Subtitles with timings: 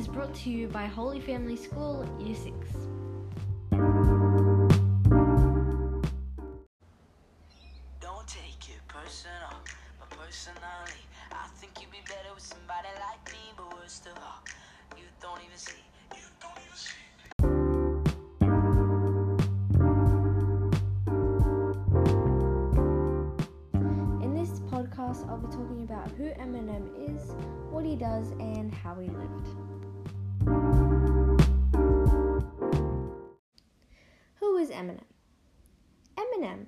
[0.00, 2.54] is brought to you by Holy Family School, Year 6.
[8.00, 9.60] Don't take it personal,
[9.98, 13.52] but personally, I think you'd be better with somebody like me.
[13.58, 14.42] But worst of all,
[14.96, 15.84] you don't even see.
[16.16, 17.04] You don't even see.
[24.24, 27.34] In this podcast, I'll be talking about who Eminem is,
[27.70, 29.49] what he does, and how he lived.
[34.80, 35.04] Eminem?
[36.16, 36.66] Eminem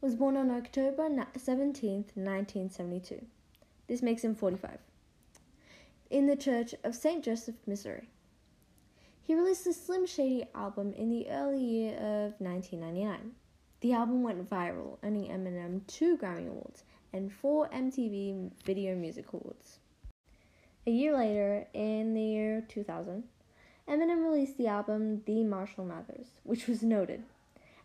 [0.00, 3.24] was born on October 17th, 1972.
[3.86, 4.78] This makes him 45.
[6.10, 7.24] In the Church of St.
[7.24, 8.08] Joseph, Missouri.
[9.22, 13.30] He released the Slim Shady album in the early year of 1999.
[13.80, 16.82] The album went viral, earning Eminem two Grammy Awards
[17.12, 19.78] and four MTV Video Music Awards.
[20.84, 23.22] A year later, in the year 2000,
[23.88, 27.22] Eminem released the album The Marshall Mathers, which was noted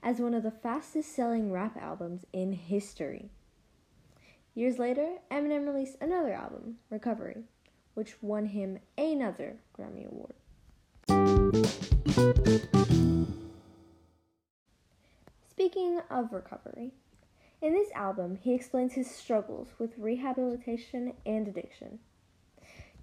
[0.07, 3.29] as one of the fastest selling rap albums in history.
[4.55, 7.43] Years later, Eminem released another album, Recovery,
[7.93, 10.33] which won him another Grammy Award.
[15.49, 16.93] Speaking of recovery,
[17.61, 21.99] in this album he explains his struggles with rehabilitation and addiction.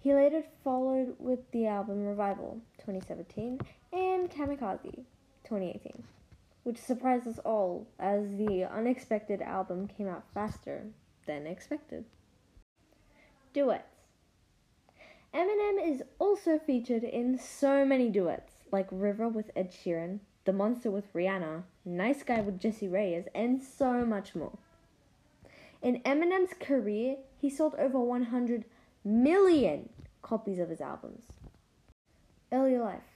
[0.01, 3.61] He later followed with the album Revival 2017
[3.93, 5.05] and Kamikaze
[5.45, 6.03] 2018,
[6.65, 10.87] which surprised us all as the unexpected album came out faster
[11.27, 12.05] than expected.
[13.53, 13.95] Duets
[15.35, 20.93] Eminem is also featured in so many duets, like River with Ed Sheeran, The Monster
[20.93, 24.57] with Rihanna, Nice Guy with Jessie Reyez, and so much more.
[25.83, 28.65] In Eminem's career, he sold over 100
[29.05, 29.89] million
[30.23, 31.25] copies of his albums.
[32.53, 33.14] Early life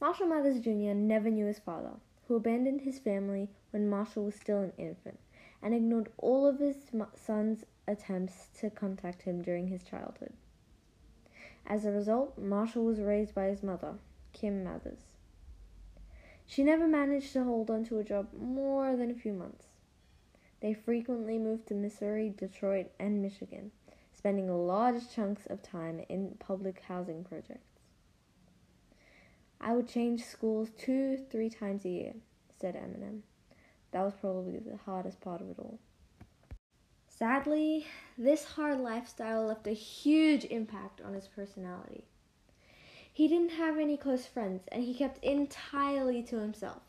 [0.00, 0.94] Marshall Mathers Jr.
[0.94, 1.94] never knew his father,
[2.26, 5.18] who abandoned his family when Marshall was still an infant
[5.60, 6.76] and ignored all of his
[7.14, 10.32] son's attempts to contact him during his childhood.
[11.66, 13.94] As a result, Marshall was raised by his mother,
[14.32, 15.00] Kim Mathers.
[16.46, 19.66] She never managed to hold on to a job more than a few months.
[20.60, 23.72] They frequently moved to Missouri, Detroit, and Michigan,
[24.12, 27.77] spending large chunks of time in public housing projects.
[29.60, 32.14] I would change schools two, three times a year,
[32.60, 33.20] said Eminem.
[33.90, 35.78] That was probably the hardest part of it all.
[37.08, 37.86] Sadly,
[38.16, 42.04] this hard lifestyle left a huge impact on his personality.
[43.12, 46.82] He didn't have any close friends and he kept entirely to himself.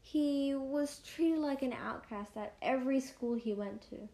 [0.00, 4.08] He was treated like an outcast at every school he went to.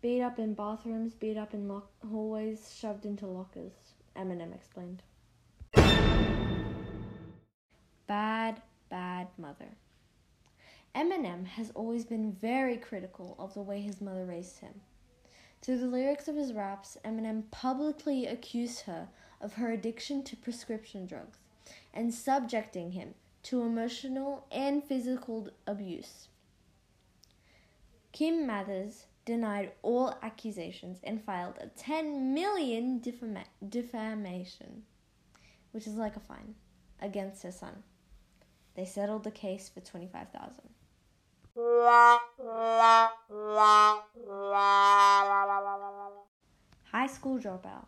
[0.00, 1.70] Beat up in bathrooms, beat up in
[2.10, 3.74] hallways, shoved into lockers,
[4.16, 5.02] Eminem explained.
[8.12, 9.70] Bad, bad mother.
[10.94, 14.82] Eminem has always been very critical of the way his mother raised him.
[15.62, 19.08] Through the lyrics of his raps, Eminem publicly accused her
[19.40, 21.38] of her addiction to prescription drugs
[21.94, 23.14] and subjecting him
[23.44, 26.28] to emotional and physical abuse.
[28.12, 34.82] Kim Mathers denied all accusations and filed a 10 million defama- defamation,
[35.70, 36.56] which is like a fine,
[37.00, 37.82] against her son.
[38.74, 40.68] They settled the case for 25,000.
[46.90, 47.86] High school dropout.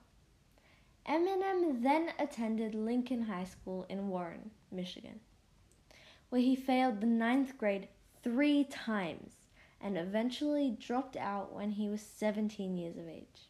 [1.09, 5.21] Eminem then attended Lincoln High School in Warren, Michigan,
[6.31, 7.89] where he failed the ninth grade
[8.23, 9.33] three times
[9.81, 13.49] and eventually dropped out when he was 17 years of age.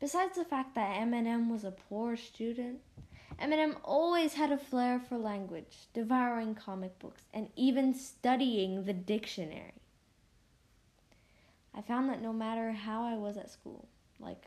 [0.00, 2.80] Besides the fact that Eminem was a poor student,
[3.40, 9.72] Eminem always had a flair for language, devouring comic books, and even studying the dictionary.
[11.74, 13.88] I found that no matter how I was at school,
[14.18, 14.44] like,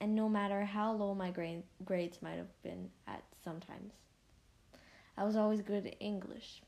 [0.00, 3.92] and no matter how low my grade, grades might have been at sometimes,
[5.16, 6.60] I was always good at English.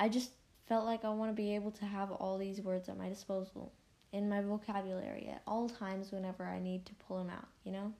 [0.00, 0.30] I just
[0.66, 3.72] felt like I want to be able to have all these words at my disposal
[4.12, 7.92] in my vocabulary at all times whenever I need to pull them out, you know?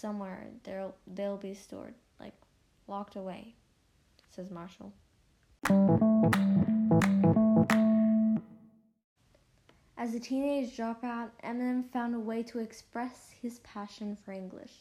[0.00, 2.32] Somewhere they'll they'll be stored, like
[2.88, 3.54] locked away,
[4.34, 4.94] says Marshall.
[9.98, 14.72] As a teenage dropout, Eminem found a way to express his passion for English,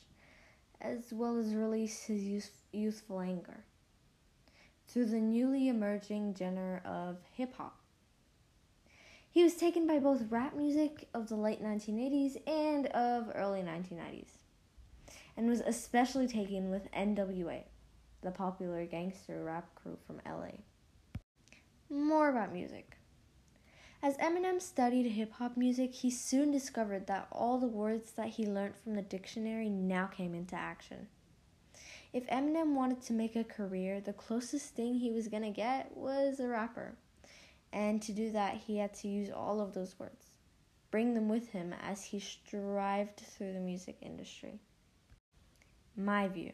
[0.79, 3.65] as well as release his youth, youthful anger
[4.87, 7.75] through the newly emerging genre of hip hop.
[9.29, 14.38] He was taken by both rap music of the late 1980s and of early 1990s,
[15.39, 17.63] and was especially taken with NWA,
[18.21, 20.51] the popular gangster rap crew from LA.
[21.89, 22.97] More about music.
[24.03, 28.45] As Eminem studied hip hop music, he soon discovered that all the words that he
[28.45, 31.07] learned from the dictionary now came into action.
[32.11, 36.41] If Eminem wanted to make a career, the closest thing he was to get was
[36.41, 36.95] a rapper.
[37.71, 40.31] And to do that, he had to use all of those words,
[40.91, 44.59] bring them with him as he strived through the music industry.
[45.99, 46.53] My view.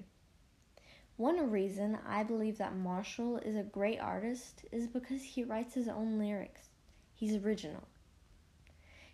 [1.18, 5.88] One reason I believe that Marshall is a great artist is because he writes his
[5.88, 6.70] own lyrics.
[7.14, 7.88] He's original.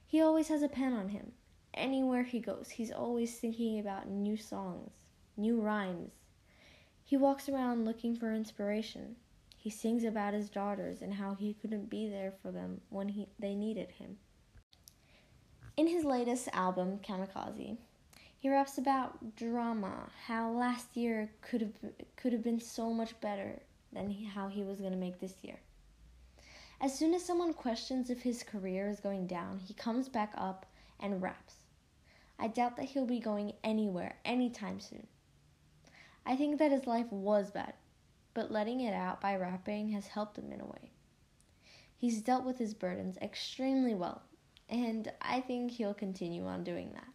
[0.07, 1.33] He always has a pen on him.
[1.73, 4.91] Anywhere he goes, he's always thinking about new songs,
[5.35, 6.13] new rhymes.
[7.03, 9.17] He walks around looking for inspiration.
[9.57, 13.27] He sings about his daughters and how he couldn't be there for them when he,
[13.37, 14.15] they needed him.
[15.75, 17.77] In his latest album, Kamikaze,
[18.41, 21.73] he raps about drama, how last year could have
[22.15, 23.59] could have been so much better
[23.93, 25.59] than he, how he was going to make this year.
[26.81, 30.65] As soon as someone questions if his career is going down, he comes back up
[30.99, 31.57] and raps.
[32.39, 35.05] I doubt that he'll be going anywhere anytime soon.
[36.25, 37.75] I think that his life was bad,
[38.33, 40.89] but letting it out by rapping has helped him in a way.
[41.95, 44.23] He's dealt with his burdens extremely well,
[44.67, 47.05] and I think he'll continue on doing that.